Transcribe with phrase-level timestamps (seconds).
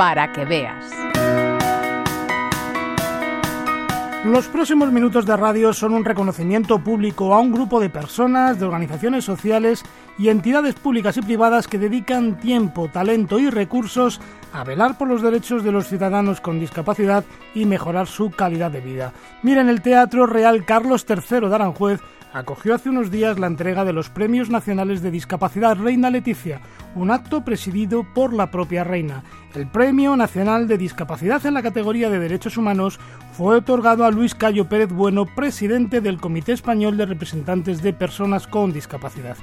[0.00, 0.90] para que veas.
[4.24, 8.64] Los próximos minutos de radio son un reconocimiento público a un grupo de personas, de
[8.64, 9.82] organizaciones sociales
[10.20, 14.20] y entidades públicas y privadas que dedican tiempo, talento y recursos
[14.52, 18.82] a velar por los derechos de los ciudadanos con discapacidad y mejorar su calidad de
[18.82, 19.14] vida.
[19.42, 22.00] Miren, el Teatro Real Carlos III de Aranjuez
[22.34, 26.60] acogió hace unos días la entrega de los Premios Nacionales de Discapacidad Reina Leticia,
[26.94, 29.24] un acto presidido por la propia reina.
[29.54, 33.00] El Premio Nacional de Discapacidad en la categoría de Derechos Humanos
[33.32, 38.46] fue otorgado a Luis Cayo Pérez Bueno, presidente del Comité Español de Representantes de Personas
[38.46, 39.36] con Discapacidad.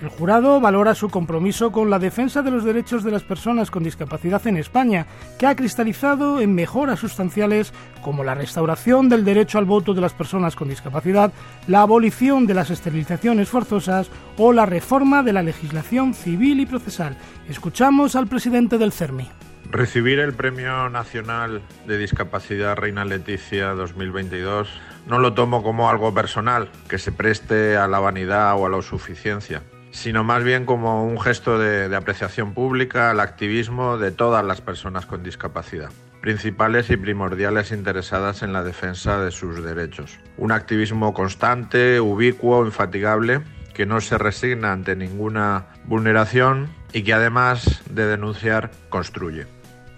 [0.00, 3.82] El jurado valora su compromiso con la defensa de los derechos de las personas con
[3.82, 5.06] discapacidad en España,
[5.38, 10.14] que ha cristalizado en mejoras sustanciales como la restauración del derecho al voto de las
[10.14, 11.34] personas con discapacidad,
[11.66, 17.18] la abolición de las esterilizaciones forzosas o la reforma de la legislación civil y procesal.
[17.46, 19.28] Escuchamos al presidente del CERMI.
[19.70, 24.70] Recibir el Premio Nacional de Discapacidad Reina Leticia 2022
[25.06, 28.80] no lo tomo como algo personal que se preste a la vanidad o a la
[28.80, 34.60] suficiencia sino más bien como un gesto de, apreciación pública al activismo de todas las
[34.60, 40.18] personas con discapacidad principales y primordiales interesadas en la defensa de sus derechos.
[40.36, 43.40] Un activismo constante, ubicuo, infatigable,
[43.72, 49.46] que no se resigna ante ninguna vulneración y que además de denunciar, construye.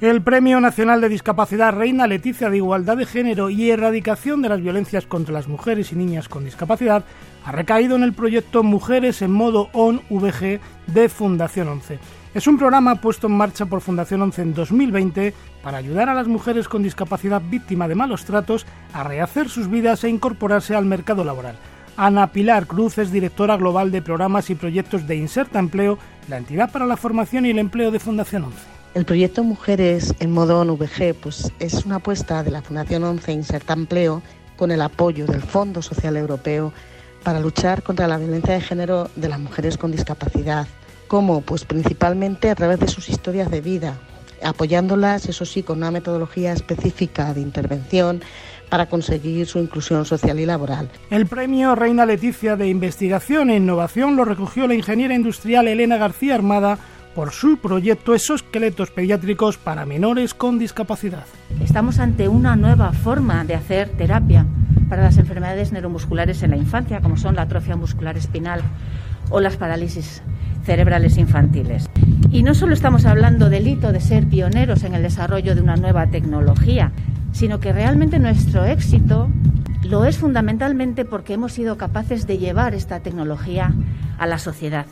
[0.02, 4.60] El Premio Nacional de Discapacidad Reina Leticia de Igualdad de Género y Erradicación de las
[4.60, 7.04] Violencias contra las Mujeres y Niñas con Discapacidad
[7.44, 10.58] ha recaído en el proyecto Mujeres en modo ON-VG
[10.88, 12.00] de Fundación 11.
[12.34, 16.26] Es un programa puesto en marcha por Fundación 11 en 2020 para ayudar a las
[16.26, 21.22] mujeres con discapacidad víctima de malos tratos a rehacer sus vidas e incorporarse al mercado
[21.22, 21.54] laboral.
[21.96, 25.96] Ana Pilar Cruz es directora global de programas y proyectos de Inserta Empleo,
[26.28, 28.71] la entidad para la formación y el empleo de Fundación 11.
[28.94, 33.72] El proyecto Mujeres en modo ONVG pues, es una apuesta de la Fundación 11 Inserta
[33.72, 34.20] Empleo
[34.58, 36.74] con el apoyo del Fondo Social Europeo
[37.22, 40.66] para luchar contra la violencia de género de las mujeres con discapacidad.
[41.08, 41.40] ¿Cómo?
[41.40, 43.96] Pues principalmente a través de sus historias de vida,
[44.42, 48.20] apoyándolas, eso sí, con una metodología específica de intervención
[48.68, 50.90] para conseguir su inclusión social y laboral.
[51.08, 56.34] El premio Reina Leticia de Investigación e Innovación lo recogió la ingeniera industrial Elena García
[56.34, 56.78] Armada
[57.14, 61.24] por su proyecto Esqueletos Pediátricos para Menores con Discapacidad.
[61.60, 64.46] Estamos ante una nueva forma de hacer terapia
[64.88, 68.62] para las enfermedades neuromusculares en la infancia, como son la atrofia muscular espinal
[69.30, 70.22] o las parálisis
[70.64, 71.88] cerebrales infantiles.
[72.30, 75.76] Y no solo estamos hablando del hito de ser pioneros en el desarrollo de una
[75.76, 76.92] nueva tecnología,
[77.32, 79.28] sino que realmente nuestro éxito
[79.82, 83.74] lo es fundamentalmente porque hemos sido capaces de llevar esta tecnología
[84.18, 84.86] a la sociedad.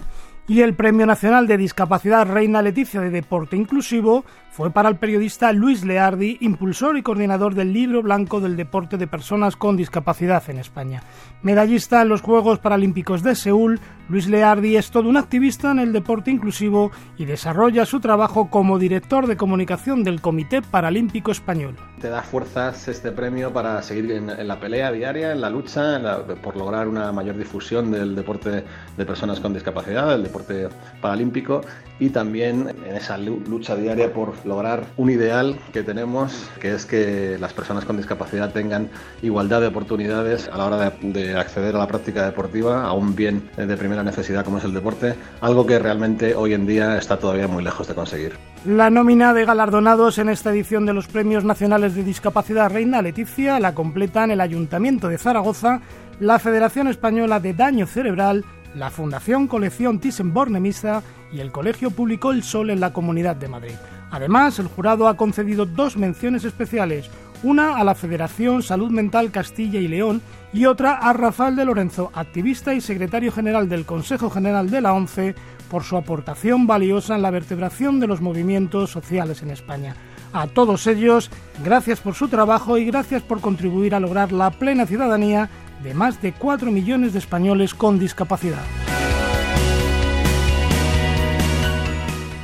[0.50, 5.52] Y el Premio Nacional de Discapacidad Reina Leticia de Deporte Inclusivo fue para el periodista
[5.52, 10.58] Luis Leardi, impulsor y coordinador del Libro Blanco del Deporte de Personas con Discapacidad en
[10.58, 11.04] España.
[11.44, 13.78] Medallista en los Juegos Paralímpicos de Seúl,
[14.08, 18.80] Luis Leardi es todo un activista en el deporte inclusivo y desarrolla su trabajo como
[18.80, 21.76] director de comunicación del Comité Paralímpico Español.
[22.00, 26.00] Te da fuerzas este premio para seguir en, la pelea diaria, en la lucha,
[26.42, 28.64] por lograr una mayor difusión del deporte
[28.96, 30.68] de personas con discapacidad, del deporte
[31.02, 31.60] paralímpico
[31.98, 37.36] y también en esa lucha diaria por lograr un ideal que tenemos, que es que
[37.38, 38.88] las personas con discapacidad tengan
[39.20, 43.50] igualdad de oportunidades a la hora de, acceder a la práctica deportiva, a un bien
[43.58, 47.46] de primera necesidad como es el deporte, algo que realmente hoy en día está todavía
[47.46, 48.49] muy lejos de conseguir.
[48.66, 53.58] La nómina de galardonados en esta edición de los Premios Nacionales de Discapacidad Reina Leticia
[53.58, 55.80] la completan el Ayuntamiento de Zaragoza,
[56.20, 58.44] la Federación Española de Daño Cerebral,
[58.74, 63.74] la Fundación Colección Thyssen-Bornemisza y el Colegio Público El Sol en la Comunidad de Madrid.
[64.10, 67.08] Además, el jurado ha concedido dos menciones especiales,
[67.42, 70.20] una a la Federación Salud Mental Castilla y León
[70.52, 74.92] y otra a Rafael de Lorenzo, activista y secretario general del Consejo General de la
[74.92, 75.34] ONCE,
[75.70, 79.94] por su aportación valiosa en la vertebración de los movimientos sociales en España.
[80.32, 81.30] A todos ellos,
[81.64, 85.48] gracias por su trabajo y gracias por contribuir a lograr la plena ciudadanía
[85.82, 88.79] de más de 4 millones de españoles con discapacidad.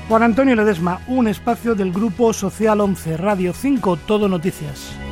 [0.08, 5.05] Juan Antonio Ledesma, un espacio del Grupo Social 11, Radio 5, Todo Noticias.